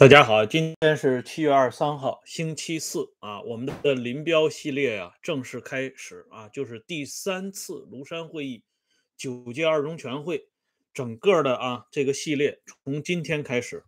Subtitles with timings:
[0.00, 3.42] 大家好，今天是七月二十三号，星期四啊。
[3.42, 8.64] 我们的林彪系列啊正式开始啊，就是第三次庐山会议，
[9.14, 10.48] 九届二中全会，
[10.94, 13.84] 整个的啊这个系列从今天开始。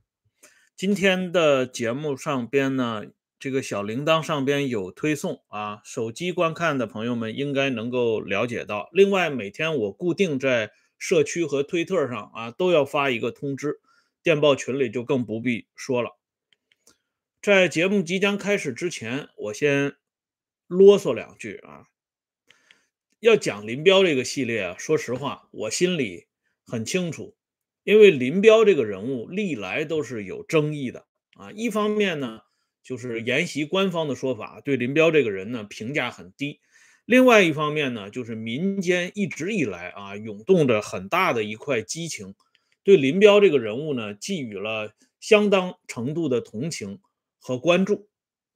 [0.76, 3.04] 今天的节目上边呢，
[3.38, 8.90] 这个小铃铛上边有推送啊，手机观看的朋友们应该能够了解到。
[8.92, 13.80] 另外，每天我固定在社区和推特上啊都要发一个通知。
[14.22, 16.16] 电报群里就更不必说了。
[17.40, 19.96] 在节目即将开始之前，我先
[20.68, 21.86] 啰嗦两句啊。
[23.18, 26.26] 要讲林彪这个系列啊，说实话，我心里
[26.64, 27.36] 很清楚，
[27.84, 31.50] 因为林彪这个人物历来都是有争议的啊。
[31.52, 32.42] 一方面呢，
[32.82, 36.60] 就是沿袭官方的说法，对林彪这个人呢评价很低；
[37.04, 42.34] 另外一方面呢，就是民间一直以来啊涌动着很大的一块激情。
[42.84, 46.98] 对林彪这个人物呢，寄予了相当程度的同情
[47.38, 48.08] 和关注，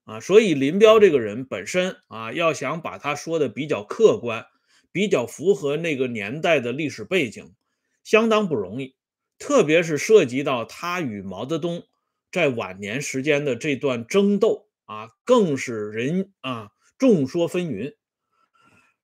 [0.04, 4.46] 啊，所以林彪这个人本身啊，要想把他说的比较客观，
[4.90, 7.54] 比较符合那个年代的历史背景，
[8.02, 8.96] 相当不容易，
[9.38, 11.84] 特别是涉及到他与毛泽东
[12.32, 17.94] 在晚年时间的这段争斗啊，更是人啊众说纷纭。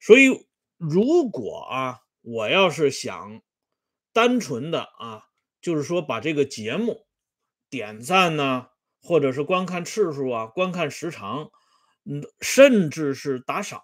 [0.00, 0.46] 所以，
[0.78, 3.40] 如果啊，我要是想。
[4.12, 5.24] 单纯的啊，
[5.60, 7.06] 就是说把这个节目
[7.70, 8.68] 点赞呢，
[9.00, 11.50] 或者是观看次数啊、观看时长，
[12.04, 13.80] 嗯，甚至是打赏，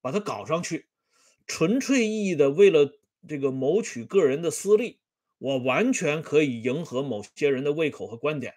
[0.00, 0.88] 把它搞上去，
[1.46, 2.90] 纯粹意义的为了
[3.28, 5.00] 这个谋取个人的私利，
[5.38, 8.54] 我完全可以迎合某些人的胃口和观点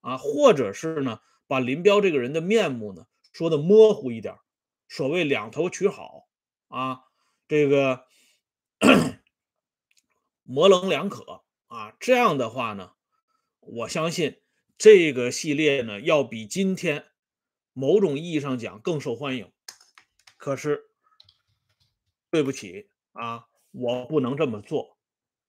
[0.00, 4.34] 啊，或者是呢，把林彪这个人的面目呢说的模糊一点，
[4.88, 6.26] 所谓两头取好
[6.68, 7.00] 啊，
[7.48, 8.04] 这个。
[10.50, 12.90] 模棱两可啊，这样的话呢，
[13.60, 14.40] 我相信
[14.76, 17.04] 这个系列呢要比今天
[17.72, 19.52] 某种意义上讲更受欢迎。
[20.36, 20.90] 可是
[22.32, 24.98] 对不起啊，我不能这么做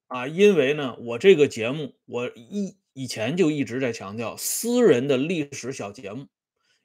[0.06, 6.28] 啊，因为呢，我这个节目我一以前就一直在强调，私人的历史小节目，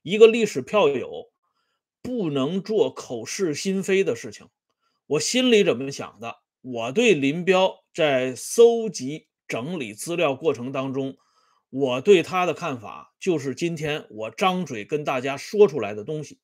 [0.00, 1.30] 一个历史票友
[2.00, 4.48] 不能做口是心非的事情。
[5.06, 6.38] 我心里怎么想的？
[6.62, 11.16] 我对林彪在搜集整理资料过程当中，
[11.70, 16.38] 我对他的看法就是今天我张嘴跟大家说出来的东西，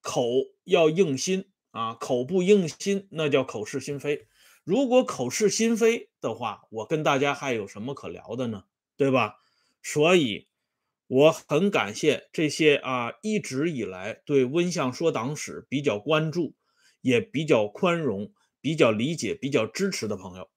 [0.00, 0.24] 口
[0.64, 4.26] 要硬心啊，口不硬心那叫口是心非。
[4.64, 8.64] 如果口是心非的话，我跟大家还有什么可聊的呢？
[8.96, 9.36] 对吧？
[9.84, 10.48] 所以
[11.06, 16.56] 我很感谢这些啊一直以来对温相说党史比较关注，
[17.02, 18.32] 也比较宽容。
[18.58, 20.50] 比较理解、比较支持的朋友，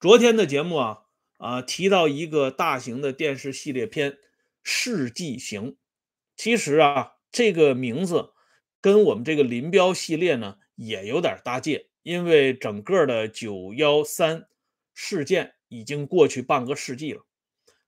[0.00, 1.02] 昨天的节目啊
[1.36, 4.12] 啊提到一个大型的电视系列片
[4.62, 5.72] 《世纪行》，
[6.38, 8.32] 其实啊这个名字
[8.80, 14.48] 跟我们这个林彪系列呢也有点搭界，因为整个的九幺三
[14.94, 17.26] 事件已经过去半个世纪了。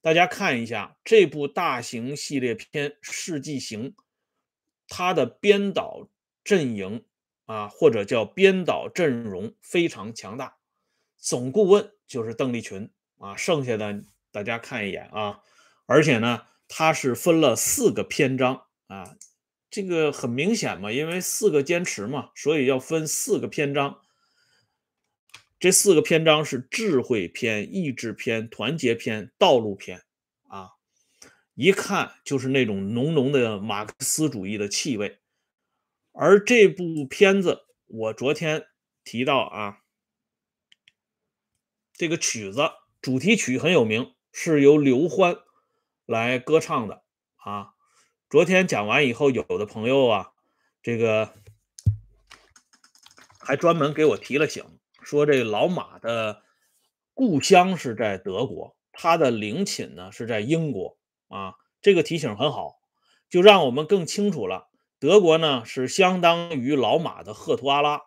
[0.03, 3.91] 大家看一下这部大型系列片《世纪行》，
[4.87, 6.11] 它的编导
[6.45, 7.07] 阵营。
[7.47, 10.57] 啊，或者叫编导阵容非常强大，
[11.23, 14.03] 总顾问就是邓丽群啊，剩下的
[14.33, 15.41] 大家看一眼啊。
[15.87, 19.17] 而且呢，他是分了四个篇章啊，
[19.71, 24.01] 这个很明显嘛，因为四个坚持嘛，所以要分四个篇章。
[25.61, 30.03] 这四个篇章是智慧篇、意志篇、团结篇、道路篇
[30.49, 30.71] 啊，
[31.55, 35.21] 一看就是那种浓浓的马克思主义的气味。
[36.11, 38.67] 而这部片子，我昨天
[39.05, 39.82] 提到啊，
[42.03, 42.69] 这个曲子
[43.01, 45.37] 主题曲很有名，是由刘欢
[46.05, 47.05] 来歌唱的
[47.37, 47.75] 啊。
[48.29, 50.33] 昨天讲完以后，有的朋友啊，
[50.83, 51.33] 这个
[53.39, 54.65] 还专门给我提了醒，
[55.01, 56.43] 说这老马的
[57.15, 60.99] 故乡是在德国，他的陵寝呢是在英国
[61.29, 61.55] 啊。
[61.81, 62.81] 这个提醒很好，
[63.31, 64.71] 就让我们更清楚了。
[64.99, 68.03] 德国呢是相当于老马的赫图阿拉，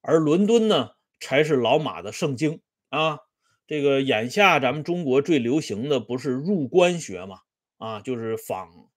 [0.00, 3.25] 而伦敦呢才是老马的圣经啊。
[3.66, 7.40] 这个眼下咱们中国最流行的不是入关学嘛？
[7.78, 8.88] 啊，就是仿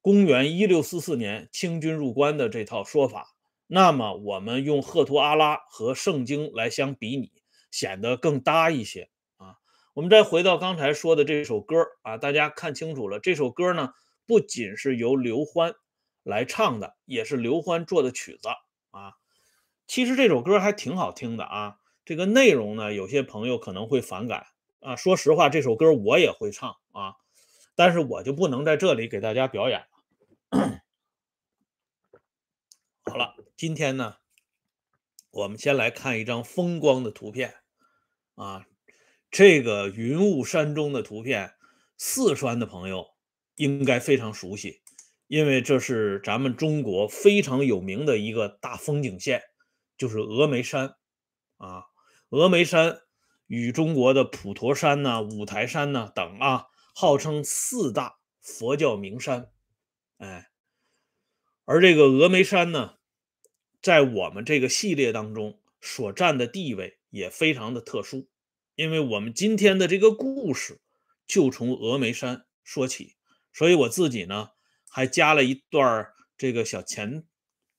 [0.00, 3.34] 公元一六四四年清军入关的这套说法。
[3.66, 7.32] 那么我们用赫图阿拉和圣经来相比拟，
[7.70, 9.56] 显得更搭一些啊。
[9.94, 13.94] 我们再回到刚才说的这首歌啊，大家看清楚了，这首歌呢
[14.26, 15.74] 不仅是由刘欢。
[16.22, 18.50] 来唱的也是刘欢做的曲子
[18.90, 19.14] 啊，
[19.86, 21.78] 其实这首歌还挺好听的啊。
[22.10, 24.48] 这个内容呢，有些朋友可能会反感。
[24.80, 27.14] 啊，说实话，这首歌我也会唱啊，
[27.76, 29.86] 但是我就不能在这里给大家表演了。
[33.04, 34.16] 好了，今天呢，
[35.30, 37.54] 我们先来看一张风光的图片。
[38.34, 38.66] 啊，
[39.30, 41.54] 这个云雾山中的图片，
[41.96, 43.06] 四川的朋友
[43.54, 44.82] 应该非常熟悉，
[45.28, 49.44] 因为这是咱们中国非常有名的一个大风景线，
[49.96, 50.96] 就是峨眉山。
[51.58, 51.84] 啊，
[52.30, 53.02] 峨眉山。
[53.46, 59.50] 与中国的普陀山呐、五台山呐等啊，号称四大佛教名山。
[60.18, 60.50] 哎，
[61.64, 62.98] 而这个峨眉山呢，
[63.82, 68.28] 在我们这个系列当中所占的地位也非常的特殊，
[68.76, 70.80] 因为我们今天的这个故事
[71.26, 73.16] 就从峨眉山说起，
[73.52, 74.50] 所以我自己呢
[74.88, 76.06] 还加了一段
[76.38, 77.24] 这个小前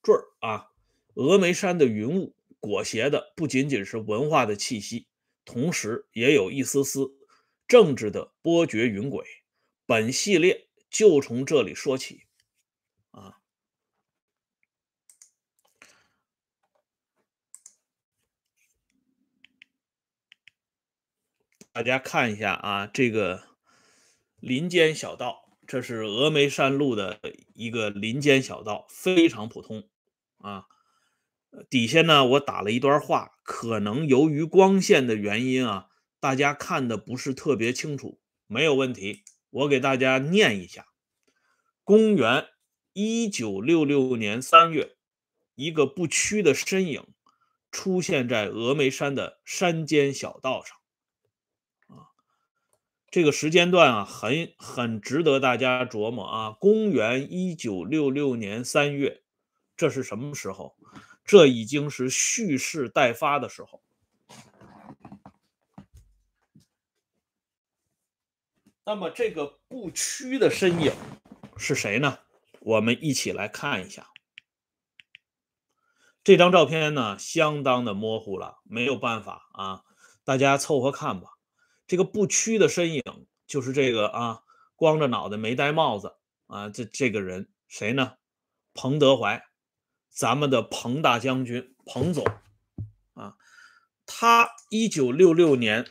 [0.03, 0.11] 缀
[0.41, 0.67] 啊。
[1.13, 5.07] 峨眉山的云雾裹挟的不仅仅是文化的气息。
[5.43, 7.17] 同时也有一丝丝
[7.67, 9.25] 政治的波谲云诡，
[9.87, 12.27] 本系列就从这里说起
[13.09, 13.39] 啊。
[21.73, 23.47] 大家看一下啊，这个
[24.39, 27.19] 林间小道，这是峨眉山路的
[27.55, 29.89] 一个林间小道，非常普通
[30.37, 30.67] 啊。
[31.69, 35.87] 底下呢，我打了一段话，可能由于光线的原因啊，
[36.19, 40.87] 大家看的不是特别清楚，没有问题，我给大家念一下：
[41.83, 42.47] 公元
[42.93, 44.95] 一九六六年三月，
[45.55, 47.05] 一个不屈的身影
[47.69, 50.77] 出现在峨眉山的山间小道上。
[51.87, 52.15] 啊，
[53.09, 56.51] 这个时间段啊，很很值得大家琢磨啊。
[56.59, 59.23] 公元一九六六年三月，
[59.75, 60.77] 这是什么时候？
[61.31, 63.81] 这已经是蓄势待发的时候。
[68.83, 70.91] 那么，这个不屈的身影
[71.55, 72.19] 是谁呢？
[72.59, 74.09] 我们一起来看一下。
[76.21, 79.83] 这张照片呢，相当的模糊了，没有办法啊，
[80.25, 81.37] 大家凑合看吧。
[81.87, 83.01] 这个不屈的身影
[83.47, 84.43] 就是这个啊，
[84.75, 86.13] 光着脑袋没戴帽子
[86.47, 88.17] 啊，这这个人谁呢？
[88.73, 89.47] 彭德怀。
[90.11, 92.25] 咱们的彭大将军，彭总
[93.13, 93.37] 啊，
[94.05, 95.87] 他一九六六年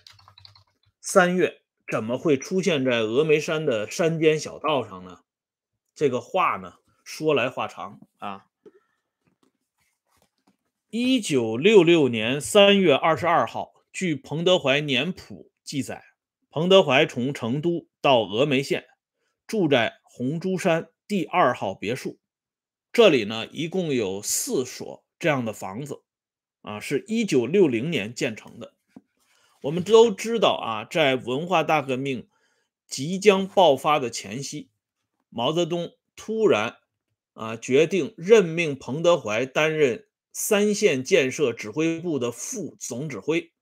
[1.01, 5.21] 三月怎么会出现在峨眉山的山间小道上呢？
[5.95, 8.47] 这个话呢，说来话长啊。
[10.91, 16.05] 一九六六年三月二十二号，据彭德怀年谱记载，
[16.51, 18.87] 彭德怀从成都到峨眉县，
[19.47, 22.19] 住在红珠山第二号别墅。
[22.93, 26.03] 这里呢，一共有四所这样的房子，
[26.63, 28.75] 啊，是一九六零年建成的。
[29.63, 32.27] 我们都知道啊，在文化大革命
[32.89, 34.71] 即将爆发的前夕，
[35.29, 36.79] 毛泽东突然
[37.35, 43.53] 啊决定任命彭德怀担任三线建设指挥部的副总指挥，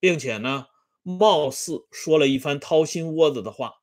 [0.00, 0.66] 并且呢，
[1.04, 3.74] 貌似说了一番掏心窝子的话，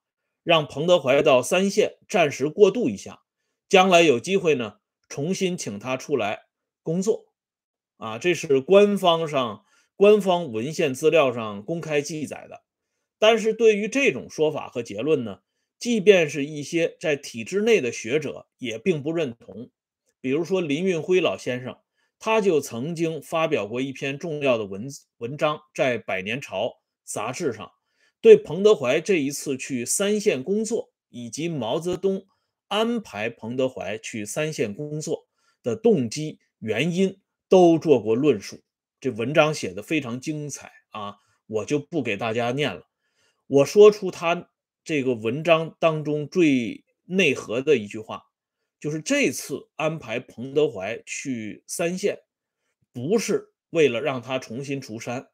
[0.44, 3.22] 让彭德怀到三线暂时过渡一下，
[3.69, 4.75] 将来有机会呢。
[5.10, 6.44] 重新请他出来
[6.84, 7.26] 工作，
[7.98, 12.64] 啊，这是官方上官方文献资料上公开记载的。
[13.18, 15.40] 但是对于这种说法和结论呢，
[15.80, 19.72] 即便是一些在体制内的学者也并不认同。
[20.22, 21.80] 比如说林运辉老先生，
[22.19, 26.68] 他就曾经发表过一篇重要的文文章，在《百年潮》
[27.04, 27.72] 杂志上，
[28.22, 32.28] 对彭德怀这一次去三线工作以及毛泽东。
[32.69, 35.28] 安排彭德怀去三线工作
[35.61, 38.64] 的动机、原因都做过论述，
[39.02, 41.18] 这文章写的非常精彩啊！
[41.47, 42.88] 我就不给大家念了。
[43.47, 44.52] 我说出他
[44.83, 48.26] 这个文章当中最内核的一句话，
[48.80, 52.19] 就是这次安排彭德怀去三线，
[52.94, 55.30] 不是为了让他重新出山，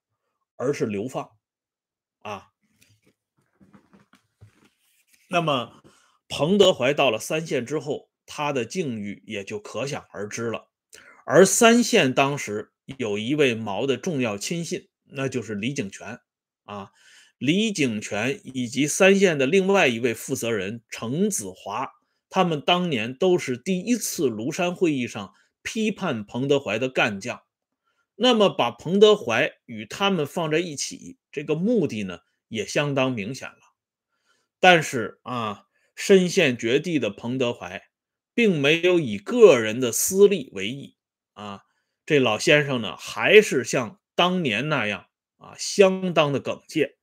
[0.56, 1.32] 而是流放
[2.20, 2.54] 啊。
[5.30, 5.82] 那么。
[6.38, 10.68] 彭德怀到了三线之后，他的境遇也就可想而知了。
[11.26, 16.20] 而三线当时有一位毛的重要亲信，那就是李井泉
[16.66, 16.92] 啊。
[17.38, 21.92] 李井泉以及三线的另外一位负责人程子华，
[22.30, 27.44] 他们当年都是第一次庐山会议上批判彭德怀的干将。
[28.16, 33.56] 那么，把彭德怀与他们放在一起，这个目的呢，也相当明显了。
[34.60, 35.62] 但是啊。
[35.96, 37.84] 身陷绝地的彭德怀，
[38.34, 40.98] 并没有以个人的私利为意
[41.34, 41.62] 啊！
[42.06, 46.98] 这老先生呢，还是像当年那样啊，相当的耿介。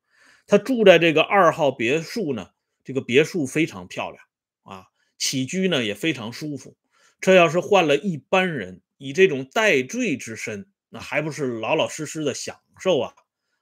[0.46, 2.50] 他住在这个二号别墅呢，
[2.84, 4.22] 这个别墅非常漂亮
[4.62, 4.87] 啊，
[5.18, 6.76] 起居呢也非常舒服。
[7.20, 13.14] 这要是换了一般人，以这种戴罪之身，那还不是老老实实的享受啊？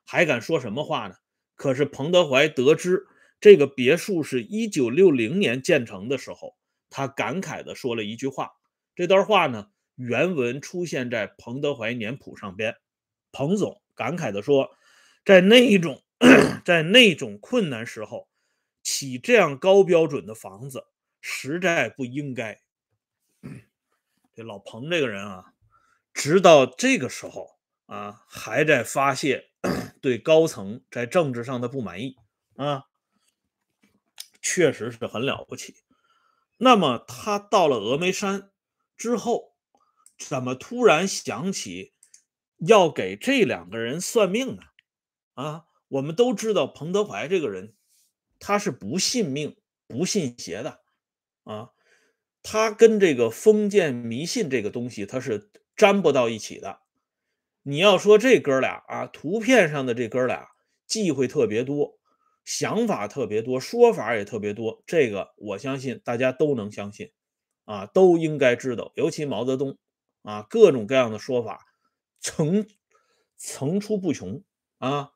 [0.04, 1.14] 还敢说什么话呢？
[1.54, 3.06] 可是彭德怀得知
[3.40, 6.56] 这个别墅是一九六零年建成的时候，
[6.90, 8.52] 他感慨地说了一句话。
[8.94, 12.76] 这段话呢，原文出现在彭德怀年谱上边。
[13.32, 14.70] 彭总感慨地说，
[15.24, 16.02] 在那一种
[16.64, 18.28] 在那种困难时候，
[18.82, 20.84] 起这样高标准的房子，
[21.20, 22.60] 实在不应该。
[24.34, 25.54] 这老彭这个人啊，
[26.12, 27.56] 直到这个时候
[27.86, 29.50] 啊，还在发泄
[30.02, 32.16] 对高层在政治上的不满意
[32.56, 32.84] 啊，
[34.40, 35.74] 确实是很了不起。
[36.58, 38.50] 那么他到了峨眉山
[38.96, 39.54] 之后，
[40.18, 41.94] 怎么突然想起
[42.58, 44.62] 要给这两个人算命呢？
[45.34, 47.74] 啊，我们都知道彭德怀这个人，
[48.38, 49.56] 他是不信命、
[49.86, 50.80] 不信邪的
[51.44, 51.70] 啊。
[52.42, 56.80] 他跟这个封建迷信这个东西，他是沾不到一起的。
[57.62, 60.48] 你要说这哥俩啊，图片上的这哥俩
[60.86, 61.99] 忌讳特别多，
[62.50, 67.12] 想法特别多，说法也特别多，这个我相信大家都能相信
[67.64, 68.90] 啊，都应该知道。
[68.96, 69.78] 尤其毛泽东
[70.22, 71.64] 啊，各种各样的说法
[72.18, 72.66] 层
[73.36, 74.42] 层出不穷
[74.78, 75.12] 啊。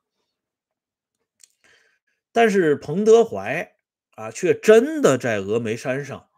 [2.31, 3.75] 但是彭德怀
[4.11, 6.29] 啊，却真的在峨眉山上。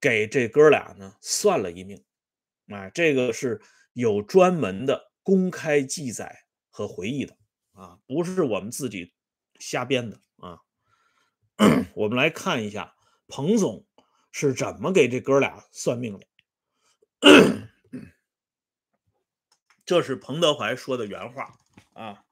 [0.00, 2.04] 给这哥俩呢算了一命，
[2.68, 3.60] 啊，这个是
[3.92, 6.36] 有专门的公开记载
[6.68, 7.36] 和回忆的
[7.74, 9.14] 啊，不是我们自己
[9.60, 10.60] 瞎编的啊。
[11.94, 12.94] 我们来看一下
[13.28, 13.86] 彭总
[14.32, 16.26] 是怎么给这哥俩算命的。
[19.84, 21.58] 这是彭德怀说的原话
[21.92, 22.24] 啊。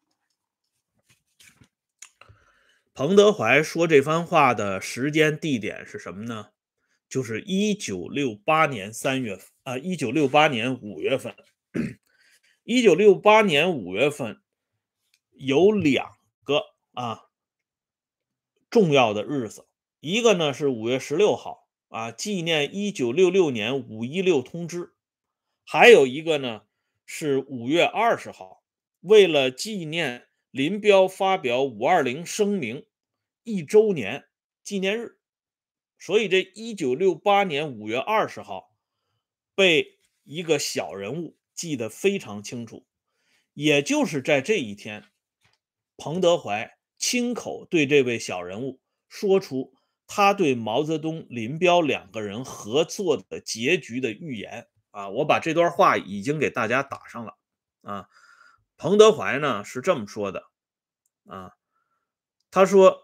[2.92, 6.50] 彭德怀说这番话的时间地点是什么呢？
[7.08, 11.34] 就是一九六八年三月啊，一九六八年五月份，
[12.64, 14.40] 一九六八年五月份
[15.32, 16.16] 有两
[16.94, 17.26] 啊
[18.70, 19.68] 重要的日子，
[20.00, 24.94] 一个呢是五月十六号啊，纪念一九六六年五一六通知，
[25.64, 26.62] 还有一个呢
[27.06, 28.64] 是五月二十号，
[29.00, 32.86] 为了纪念林彪发表五二零声明
[33.42, 34.24] 一周年
[34.62, 35.18] 纪念日。
[35.96, 38.76] 所以，这一九六八年五月二十号，
[39.54, 42.84] 被一个小人物记得非常清楚。
[43.54, 45.04] 也就是在这一天，
[45.96, 49.74] 彭德怀亲口对这位小人物说出
[50.06, 54.68] 他对毛泽东、林彪两个人合作的结局的预言。
[54.90, 57.36] 啊，我把这段话已经给大家打上了。
[57.82, 58.08] 啊，
[58.76, 60.44] 彭德怀呢是这么说的。
[61.26, 61.52] 啊，
[62.50, 63.02] 他说。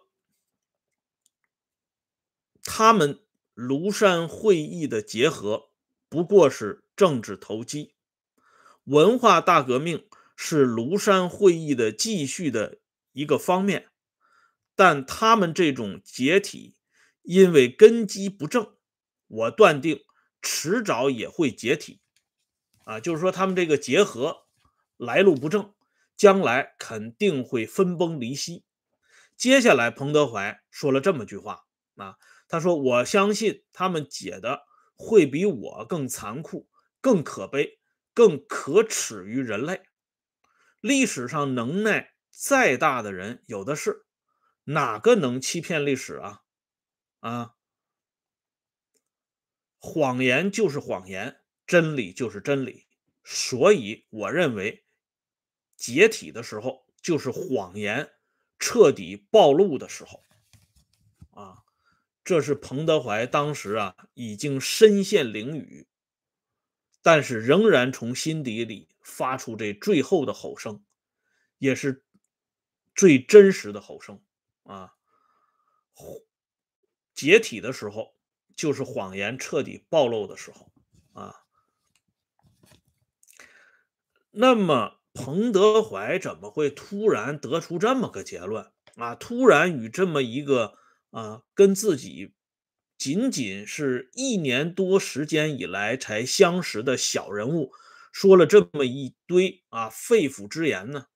[2.62, 3.18] 他们
[3.56, 5.70] 庐山会议的结合
[6.10, 7.94] 不过是政治投机，
[8.84, 10.06] 文化大革命
[10.36, 12.78] 是庐山会议的继续的
[13.12, 13.88] 一个方面，
[14.74, 16.74] 但他们这种解体，
[17.22, 18.74] 因为根基不正，
[19.26, 20.00] 我断定
[20.40, 22.00] 迟早也会解体。
[22.84, 24.46] 啊，就是说他们这个结合
[24.96, 25.74] 来路不正，
[26.16, 28.64] 将来肯定会分崩离析。
[29.36, 31.64] 接下来，彭德怀说了这么句话
[31.96, 32.16] 啊。
[32.48, 34.62] 他说：“我相信他们解的
[34.96, 36.68] 会比我更残酷、
[37.00, 37.78] 更可悲、
[38.12, 39.82] 更可耻于人类。
[40.80, 44.06] 历史上能耐再大的人有的是，
[44.64, 46.42] 哪个能欺骗历史啊？
[47.18, 47.54] 啊，
[49.78, 52.86] 谎言就是谎言，真理就是真理。
[53.24, 54.84] 所以我认为，
[55.76, 58.12] 解体的时候就是谎言
[58.58, 60.24] 彻底暴露的时候。
[61.32, 61.64] 啊。”
[62.22, 65.86] 这是彭德怀当时啊，已经身陷囹圄，
[67.02, 70.84] 但是仍然从心底里发出这最后的吼声，
[71.58, 72.04] 也是
[73.00, 74.20] 最真实的吼声
[74.64, 74.92] 啊！
[77.14, 78.14] 解体的时候，
[78.54, 80.70] 就是谎言彻底暴露的时候
[81.14, 81.34] 啊。
[84.30, 89.14] 那么，彭德怀怎么会突然得出这么个结论啊？
[89.14, 90.74] 突然与这么一个。
[91.10, 92.34] 啊，跟自己
[92.96, 97.72] 仅仅是一年多时间以来才相识的小人物
[98.12, 101.06] 说了这么一堆啊肺腑之言呢？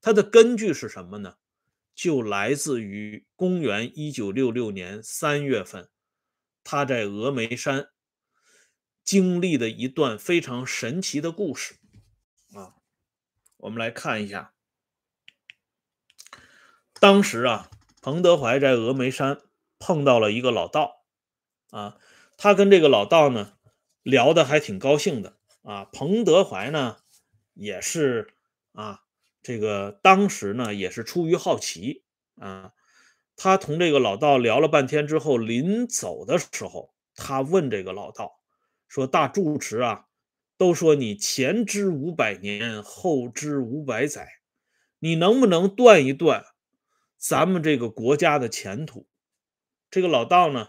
[0.00, 1.36] 它的根据是什么呢？
[1.94, 5.90] 就来自于公元一九六六年三月份，
[6.62, 7.88] 他在峨眉山
[9.02, 11.74] 经历的一段非常神奇的故事
[12.54, 12.76] 啊。
[13.56, 14.52] 我们来看一下。
[17.00, 17.68] 当时啊，
[18.00, 19.40] 彭德怀在峨眉山
[19.80, 21.04] 碰到了一个老道，
[21.70, 21.96] 啊，
[22.36, 23.54] 他跟这个老道呢
[24.04, 25.84] 聊的还挺高兴的啊。
[25.86, 26.98] 彭德怀呢
[27.54, 28.34] 也是
[28.72, 29.02] 啊，
[29.42, 32.04] 这个当时呢也是出于好奇
[32.36, 32.72] 啊，
[33.36, 38.40] 他同这个老道聊了半天之后，临走的时候，他问这个老道
[38.88, 40.06] 说：“大住持啊，
[40.56, 44.28] 都说你前知五百年，后知五百载，
[44.98, 46.44] 你能不能断一断？”
[47.18, 49.08] 咱们这个国家的前途，
[49.90, 50.68] 这个老道呢，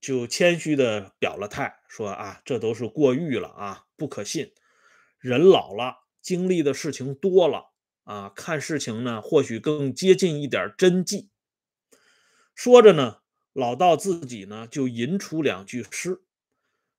[0.00, 4.52] 就谦虚的表了态，说啊，这都是过誉了啊，不可信。
[5.18, 7.71] 人老了，经历的事情多了
[8.04, 11.30] 啊，看事情呢，或许更接近一点真迹。
[12.54, 13.18] 说着呢，
[13.52, 16.22] 老道自己呢，就吟出两句诗：“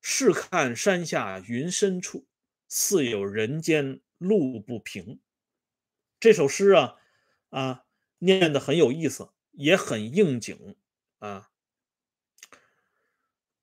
[0.01, 2.27] 试看山下云深处，
[2.67, 5.19] 似有人间路不平。”
[6.19, 6.95] 这首诗啊，
[7.49, 7.83] 啊。
[8.19, 10.77] 念的很有意思，也很应景
[11.19, 11.49] 啊。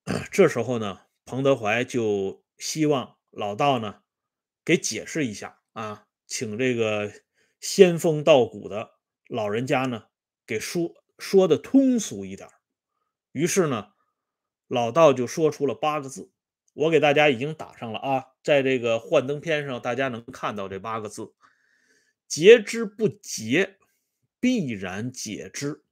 [0.30, 4.02] 这时候呢，彭德怀就希望老道呢
[4.62, 7.10] 给解释一下啊，请这个
[7.60, 8.92] 仙风道骨的
[9.28, 10.04] 老人家呢
[10.46, 12.48] 给说说的通俗一点。
[13.32, 13.92] 于是呢，
[14.66, 16.32] 老道就说出了八个字，
[16.72, 21.32] 我给大家已经打上了啊，在这个幻灯片上大家能看到这八个字：
[22.26, 23.76] 节之不节。
[24.42, 25.84] 必然解之，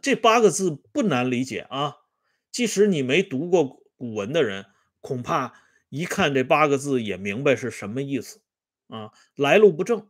[0.00, 1.96] 这八个字不难理解啊。
[2.52, 4.66] 即使你没读过古文的人，
[5.00, 8.42] 恐怕一看这八个字也明白是什么意思
[8.86, 9.10] 啊。
[9.34, 10.08] 来路不正，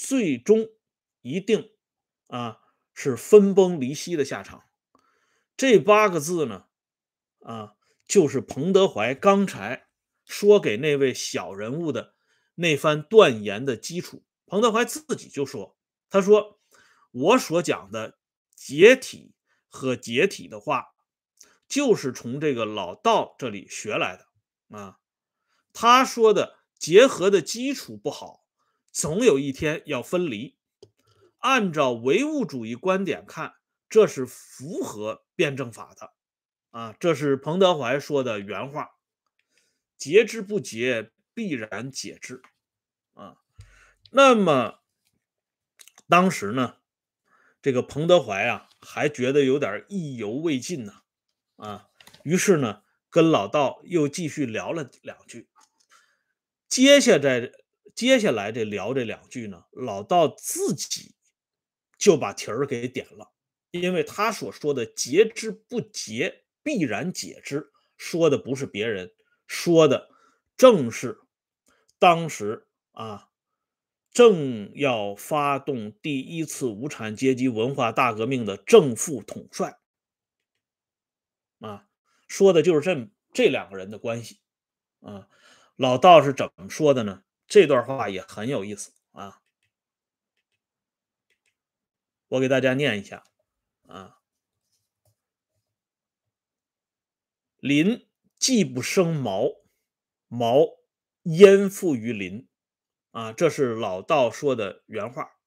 [0.00, 0.68] 最终
[1.22, 1.72] 一定
[2.28, 2.60] 啊
[2.94, 4.62] 是分崩离析的下场。
[5.56, 6.66] 这八个字呢，
[7.40, 7.74] 啊，
[8.06, 9.88] 就是彭德怀刚才
[10.24, 12.14] 说给那位小人物的
[12.54, 14.24] 那番断言的基础。
[14.46, 15.76] 彭德怀自己就说。
[16.08, 16.60] 他说
[17.10, 18.20] ：“我所讲的
[18.54, 19.34] 解体
[19.66, 20.94] 和解体的话，
[21.66, 25.00] 就是从这个老道这里学来的啊。
[25.72, 28.44] 他说的结合的基础不好，
[28.90, 30.56] 总有一天要分离。
[31.38, 33.54] 按照唯物主义观点看，
[33.88, 36.12] 这是符合辩证法的
[36.70, 36.94] 啊。
[36.98, 38.90] 这是彭德怀说的原话：
[39.96, 42.42] 结之不结，必然解之
[43.14, 43.36] 啊。
[44.10, 44.80] 那么。”
[46.10, 46.78] 当时呢，
[47.60, 51.02] 这个彭德怀啊，还觉得有点意犹未尽呢，
[51.56, 51.88] 啊，
[52.22, 55.50] 于是呢，跟老道又继续聊了两句。
[56.66, 57.52] 接下来，
[57.94, 61.14] 接下来这聊这两句呢，老道自己
[61.98, 63.32] 就把题儿给点了，
[63.70, 69.12] 因为他所说的“节之不节，必然解之”，说的不是别人，
[69.46, 70.08] 说的
[70.56, 71.18] 正是
[71.98, 73.26] 当时啊。
[74.10, 79.78] 正要发动第一次无产阶级文化大革命的正副统帅，
[81.60, 81.86] 啊，
[82.26, 84.40] 说的就是这这两个人的关系，
[85.00, 85.28] 啊，
[85.76, 87.22] 老道是怎么说的呢？
[87.48, 89.40] 这段话也很有意思啊，
[92.28, 93.24] 我给大家念一下，
[93.86, 94.20] 啊，
[97.56, 98.06] 林
[98.38, 99.48] 既不生毛，
[100.28, 100.78] 毛
[101.22, 102.46] 焉附于林？
[103.12, 105.38] 啊，这是老道说的原话，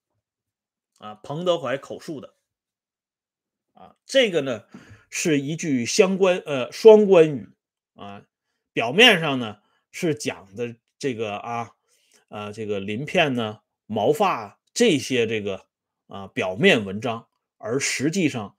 [0.97, 2.35] 啊，彭德怀口述的，
[3.73, 4.65] 啊，这个呢
[5.11, 7.55] 是一句相关呃双关语，
[7.93, 8.25] 啊，
[8.73, 9.61] 表面上呢
[9.91, 11.75] 是讲的这个啊，
[12.31, 15.67] 呃，这个鳞片呢、毛发这些这个
[16.07, 18.55] 啊表面文章，而实际上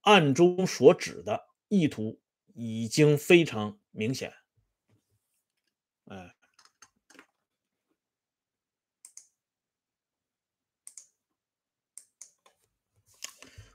[0.00, 2.22] 暗中所指的意图
[2.54, 4.32] 已经非常明显，
[6.06, 6.34] 哎。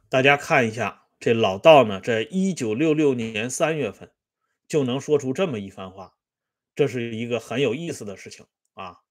[0.09, 4.11] 大家看一下，这老道呢，在一九六六年三月份
[4.67, 6.17] 就能说出这么一番话，
[6.73, 9.03] 这是一个很有意思的事情啊。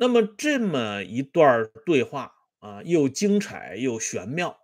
[0.00, 4.60] 那么这么一段对话啊，又精彩又玄妙，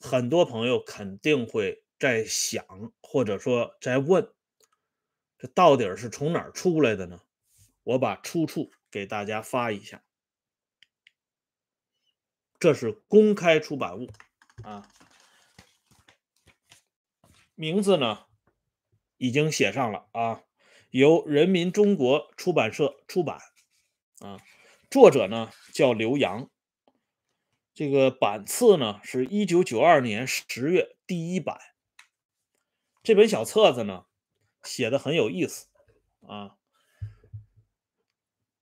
[0.00, 2.64] 很多朋友肯定会在想，
[3.00, 4.32] 或者说在问，
[5.38, 7.20] 这到底是从哪儿出来的呢？
[7.84, 10.02] 我把出处给大家发一下。
[12.58, 14.08] 这是公开出版物
[14.62, 14.88] 啊，
[17.54, 18.24] 名字呢
[19.18, 20.42] 已经写上了啊，
[20.90, 23.38] 由人民中国出版社出版
[24.20, 24.40] 啊，
[24.94, 26.48] 作者呢叫刘洋，
[27.74, 31.58] 这个版次呢是一九九二年十月第一版。
[33.02, 34.04] 这本小册子呢
[34.62, 35.66] 写的很有意思
[36.20, 36.54] 啊，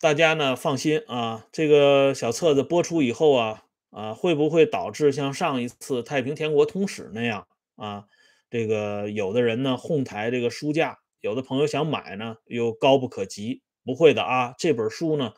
[0.01, 8.07] 大家呢放心啊，这个小册子播出以后啊啊，会不会导致像上一次《太平天国通史》那样啊？
[8.49, 13.61] 这个有的人呢哄抬这个书价，有的朋友想买呢又高不可及。
[13.85, 15.35] 不会的啊，这本书呢，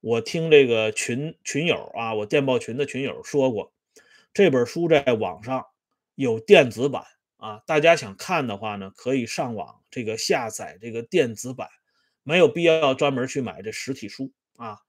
[0.00, 3.72] 我听这个群群友啊，我电报群的群友说过，
[4.32, 5.66] 这本书在网上
[6.14, 7.04] 有电子版
[7.36, 11.68] 啊，大家想看的话呢，可以上网这个下载这个电子版。
[12.24, 14.80] 没有必要专门去买这实体书啊，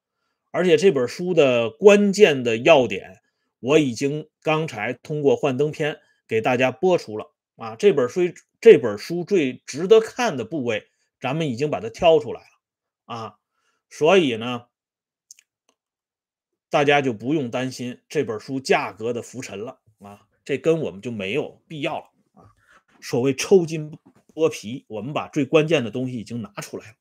[0.51, 3.21] 而且这本书的关键的要点，
[3.61, 7.77] 我已经刚才通过幻灯片给大家播出了啊。
[7.77, 8.23] 这本书
[8.59, 10.89] 这本书最值得看的部位，
[11.21, 13.35] 咱们已经把它挑出来了啊，
[13.89, 14.65] 所以呢，
[16.69, 22.51] 大家就不用担心这本书价格的浮沉了啊，这跟我们就没有必要了啊。
[23.01, 23.97] 所谓抽筋
[24.33, 26.95] 剥皮，我们把最关键的东西已经拿出来了。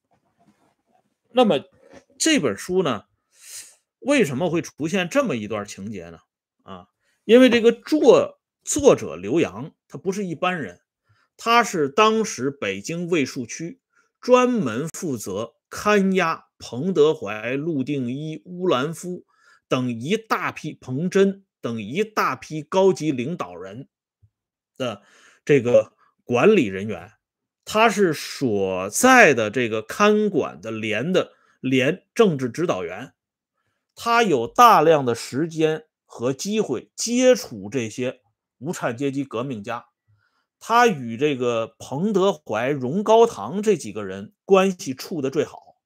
[1.30, 1.60] 那么
[2.18, 3.04] 这本书呢，
[4.00, 6.20] 为什么会出现这么一段情节呢？
[6.62, 6.88] 啊，
[7.24, 10.80] 因为这个作作者刘洋他不是一般人，
[11.36, 13.80] 他是当时北京卫戍区
[14.20, 19.24] 专门负责看押彭德怀、陆定一、乌兰夫
[19.68, 23.88] 等一大批彭真等一大批高级领导人
[24.76, 25.02] 的
[25.44, 25.92] 这个
[26.24, 27.12] 管理人员。
[27.64, 33.12] 他是所在的这个看管的连的连政治指导员，
[33.94, 38.22] 他有大量的时间和机会接触这些
[38.56, 39.88] 无产阶级革命家，
[40.58, 45.76] 他与这个彭德怀、荣高堂这几个人关系处的最好。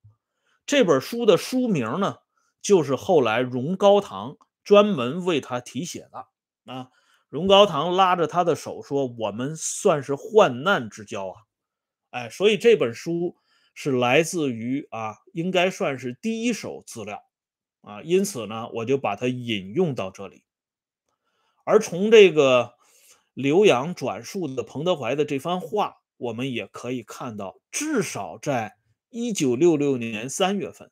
[0.64, 2.18] 这本书的书名呢，
[2.62, 6.88] 就是后来荣高堂专门为他题写的啊。
[7.28, 11.34] 荣高堂拉着他的手说：“我们算是患难之交啊。”
[12.10, 13.36] 哎，所以这本书
[13.74, 17.22] 是来自于啊，应该算是第一手资料
[17.80, 20.44] 啊，因此呢，我就把它引用到这里。
[21.64, 22.74] 而从这个
[23.32, 28.76] 刘洋转述的彭德怀的这番话，我们也可以看到，至少在
[29.08, 30.90] 一九六六年三月份，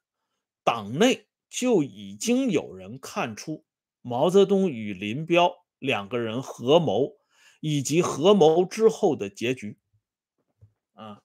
[0.65, 3.67] 党内就已经有人看出
[4.01, 7.19] 毛泽东与林彪两个人合谋，
[7.61, 9.77] 以及合谋之后的结局。
[10.93, 11.23] 啊，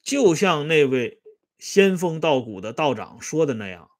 [0.00, 1.20] 就像那位
[1.58, 3.90] 仙风道骨的道长说的那样，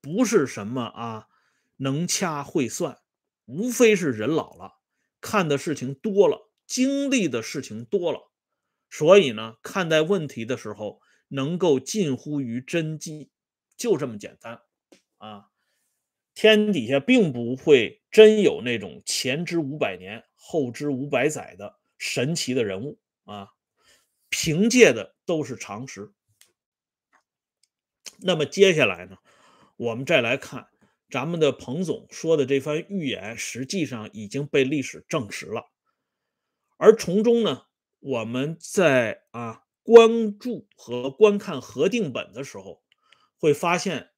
[0.00, 1.28] 不是什么啊
[1.76, 2.98] 能掐会算，
[3.44, 4.78] 无非是人老了，
[5.20, 8.30] 看的事情多了，经历的事情多了，
[8.88, 13.30] 所以呢，看待问题的时候能够近乎于真迹，
[13.78, 14.60] 就这么简单
[15.16, 15.46] 啊。
[16.34, 23.48] 天底下并不会真有那种前知五百年，后知五百载的神奇的人物啊。
[24.28, 26.12] 凭借的都是常识。
[28.20, 29.16] 那么接下来呢，
[29.76, 30.68] 我们再来看
[31.08, 35.64] 咱们的彭总说的这番预言，实际上已经被历史证实了。
[36.76, 37.62] 而从中呢，
[38.00, 42.82] 我们在啊关注和观看核定本的时候，
[43.38, 44.10] 会发现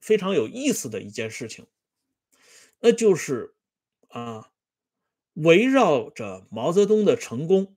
[0.00, 1.66] 非常有意思的一件事情，
[2.80, 3.54] 那就是
[4.08, 4.50] 啊
[5.34, 7.76] 围绕着毛泽东的成功。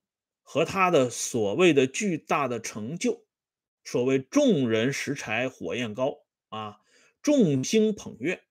[0.49, 3.25] 和他的所谓的巨大的成就，
[3.83, 6.79] 所谓众人拾柴火焰高啊，
[7.21, 8.45] 众星捧月。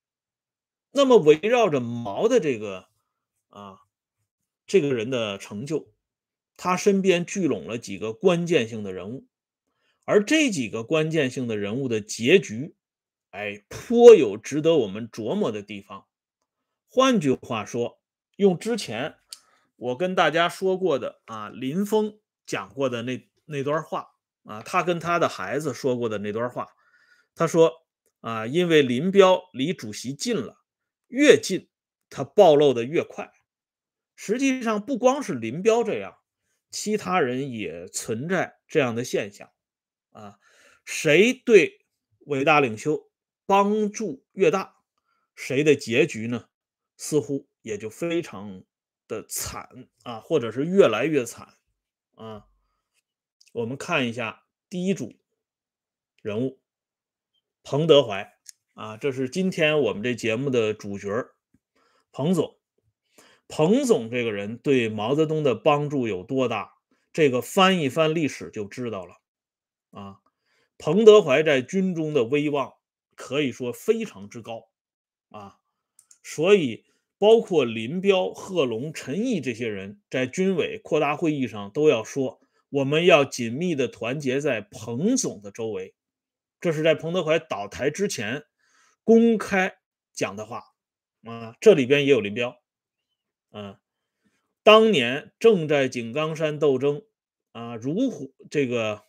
[0.91, 2.89] 那么围绕着毛的这个
[3.49, 3.79] 啊
[4.67, 5.91] 这个人的成就，
[6.59, 9.27] 他身边聚拢了几个关键性的人物，
[10.07, 12.75] 而这几个关键性的人物的结局，
[13.33, 16.07] 哎，颇有值得我们琢磨的地方。
[16.88, 18.01] 换句话说，
[18.37, 19.16] 用之前。
[19.79, 24.09] 我跟大家说过的啊，林峰讲过的那那段话
[24.45, 26.69] 啊，他跟他的孩子说过的那段话，
[27.35, 27.71] 他说
[28.23, 30.57] 啊，因为林彪离主席近了，
[31.09, 31.69] 越近
[32.09, 33.31] 他暴露的越快。
[34.14, 36.16] 实际上不光是林彪这样，
[36.71, 39.51] 其他人也存在这样的现象
[40.18, 40.38] 啊。
[40.85, 41.87] 谁对
[42.20, 43.11] 伟大领袖
[43.46, 44.76] 帮助越大，
[45.35, 46.48] 谁的结局呢，
[46.96, 48.64] 似乎也就非常。
[49.09, 51.55] 的惨啊，或者是越来越惨
[52.16, 52.48] 啊！
[53.52, 55.14] 我们看一下第一组
[56.22, 56.61] 人物
[57.62, 58.37] 彭德怀
[58.74, 61.09] 啊，这是今天我们这节目的主角
[62.11, 62.59] 彭总。
[63.46, 66.72] 彭总这个人对毛泽东的帮助有多大？
[67.12, 69.20] 这个翻一翻历史就知道了
[70.00, 70.20] 啊。
[70.78, 72.74] 彭德怀在军中的威望
[73.14, 74.68] 可以说非常之高
[75.30, 75.59] 啊，
[76.22, 76.85] 所以。
[77.18, 85.94] 包括林彪、贺龙、陈毅这些人在军委扩大会议上都要说，我们要紧密的团结在彭总的周围，
[86.61, 88.44] 这是在彭德怀倒台之前
[89.02, 89.78] 公开
[90.12, 90.74] 讲的话
[91.24, 92.61] 啊，这里边也有林彪，
[93.50, 93.80] 啊，
[94.62, 97.02] 当年正在井冈山斗争
[97.52, 99.06] 啊，如虎这个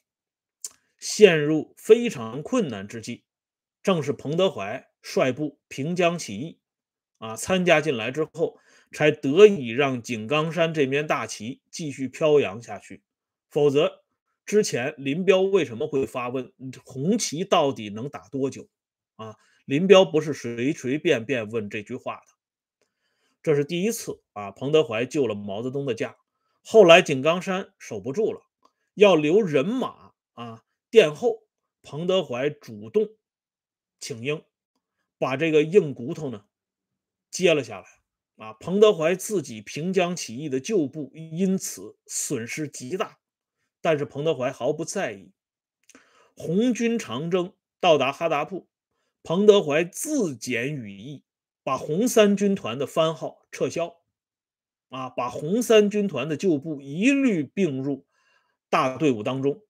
[0.98, 3.24] 陷入非常困难之际，
[3.84, 6.60] 正是彭德怀率部平江起义
[7.18, 8.60] 啊，参加进来之后，
[8.92, 13.04] 才得以让井冈山这面大旗继续飘扬下去，
[13.50, 14.04] 否则。
[14.46, 16.54] 之前林彪为什么会发问
[16.86, 18.70] 红旗到底能打多久？
[19.18, 22.22] 啊，林彪不是随随便便问这句话的，
[23.44, 24.52] 这是第一次啊。
[24.52, 26.16] 彭德怀救了毛泽东的驾，
[26.64, 28.40] 后来井冈山守不住了，
[28.94, 31.44] 要留人马啊殿后，
[31.82, 33.10] 彭德怀主动
[34.00, 34.46] 请缨，
[35.18, 36.46] 把这个硬骨头呢
[37.30, 38.54] 接了下来啊。
[38.54, 43.20] 彭德怀自己平江起义的旧部因此损失极大。
[43.80, 45.32] 但是彭德怀毫不在意。
[46.36, 48.68] 红军长征到达哈达铺，
[49.24, 51.24] 彭德怀自检羽翼，
[51.64, 54.02] 把红三军团的番号撤销，
[54.90, 58.06] 啊，把红三军团的旧部一律并入
[58.70, 59.64] 大队伍当中，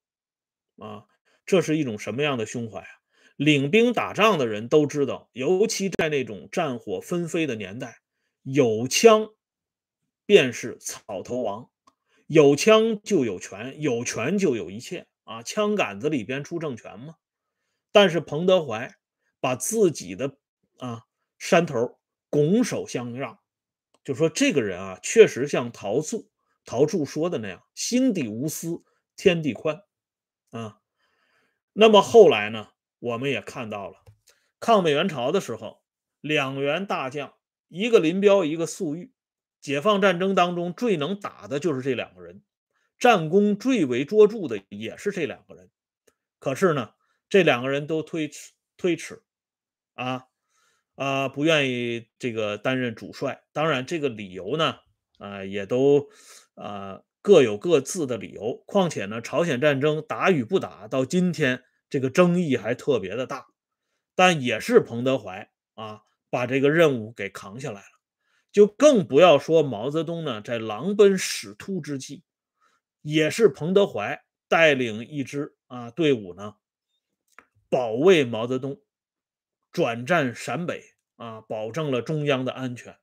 [0.80, 1.06] 啊，
[1.46, 2.88] 这是一种什么样的胸怀啊？
[3.36, 8.00] 领兵打仗的人都知道，尤其在那种战火纷飞的年代，
[8.44, 9.30] 有枪
[10.26, 11.70] 便是草头王。
[12.26, 15.44] 有枪就有权，有权就有一切啊！
[15.44, 17.16] 枪杆子里边出政权嘛。
[17.94, 18.96] 但是彭德怀
[19.40, 20.36] 把自己的
[20.78, 21.04] 啊
[21.38, 21.98] 山头
[22.30, 23.40] 拱手相让，
[24.04, 26.30] 就说这个人啊，确实像陶素
[26.66, 28.84] 陶铸说的那样，心底无私，
[29.16, 29.82] 天地宽
[30.58, 30.80] 啊。
[31.74, 33.98] 那么后来呢，我们也看到了，
[34.60, 35.84] 抗美援朝的时候，
[36.22, 37.34] 两员大将，
[37.67, 39.13] 一个林彪，一个粟裕。
[39.60, 42.43] 解放战争当中最能打的就是这两个人，
[43.00, 45.70] 战功最为卓著的也是这两个人。
[46.39, 46.93] 可是呢，
[47.28, 49.24] 这两个人都推迟推迟，
[49.96, 50.28] 啊
[50.96, 53.43] 啊，不愿意这个担任主帅。
[53.52, 54.80] 当然，这个理由呢，
[55.17, 56.10] 啊，也都
[56.54, 58.63] 啊各有各自的理由。
[58.65, 63.47] 况且呢，朝鲜战争打与不打，到今天这个争议还特别的大。
[64.15, 67.88] 但也是彭德怀啊，把这个任务给扛下来了。
[68.51, 72.23] 就更不要说毛泽东呢，在狼奔使突之际，
[73.03, 76.56] 也是彭德怀带领一支啊队伍呢，
[77.69, 78.82] 保卫毛泽东，
[79.71, 82.97] 转战陕北啊，保证了中央的安全。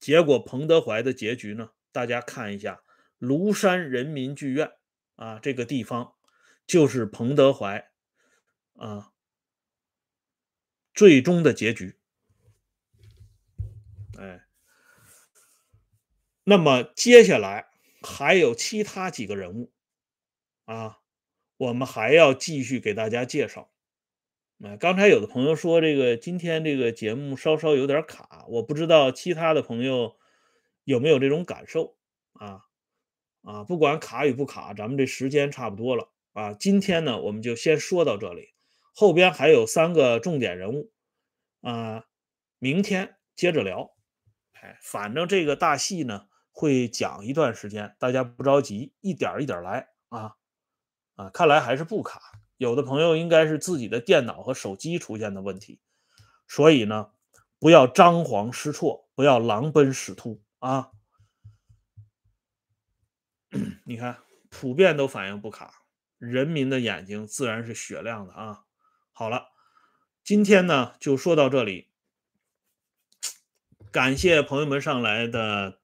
[0.00, 2.82] 结果彭德怀的结局呢，大家看一下，
[3.18, 4.72] 庐山人民剧院
[5.16, 6.14] 啊，这个地方
[6.66, 7.90] 就是彭德怀
[8.74, 9.12] 啊
[10.94, 11.98] 最终的结局。
[14.18, 14.44] 哎，
[16.44, 17.68] 那么接下来
[18.02, 19.72] 还有其他几个人物
[20.64, 20.98] 啊，
[21.56, 23.70] 我们还要继续给大家介绍。
[24.60, 30.18] 哎，刚才有的朋友说这个今天这个节目稍稍有点卡，我不知道其他的朋友
[30.88, 31.98] 有没有这种感受
[32.32, 32.64] 啊？
[33.42, 36.54] 啊，不管卡与不卡，咱们这时间差不多了啊。
[36.54, 38.54] 今天呢，我们就先说到这里，
[38.94, 40.90] 后边还有三个重点人物
[41.60, 42.06] 啊，
[42.58, 43.94] 明天接着聊。
[44.52, 50.36] 哎，反正这个大戏呢会讲一段时间，大家不着急，一点一点来啊
[51.16, 51.28] 啊！
[51.28, 52.18] 看来还是不卡，
[52.56, 55.80] 有的朋友应该是自己的电脑和手机出现的问题，
[56.46, 57.10] 所以呢，
[57.58, 60.90] 不要张皇失措，不要狼奔使突啊！
[63.84, 64.18] 你看，
[64.50, 65.82] 普遍都反应不卡，
[66.18, 68.64] 人民的眼睛自然是雪亮的啊！
[69.12, 69.48] 好了，
[70.22, 71.88] 今天呢就说到这里。
[73.90, 75.80] 感谢朋友们上来的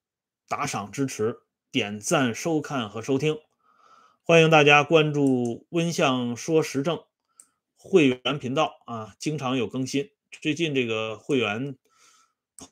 [0.46, 1.38] 打赏支持、
[1.70, 3.38] 点赞、收看和收听，
[4.22, 7.02] 欢迎大家关注“温相说时政”
[7.76, 10.10] 会员频道啊，经常有更新。
[10.30, 11.76] 最近这个会员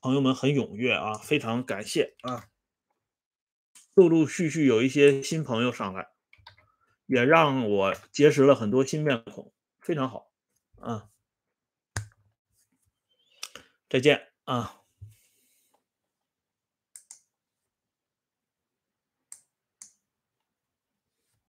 [0.01, 2.49] 朋友们很踊跃啊，非常感谢啊！
[3.95, 6.09] 陆陆续续有一些新朋友上来，
[7.07, 10.31] 也让我结识了很多新面孔，非常好
[10.81, 11.09] 啊！
[13.89, 14.82] 再见啊！